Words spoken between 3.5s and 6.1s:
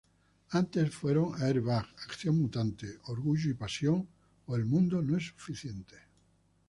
y pasión o El mundo no es suficiente.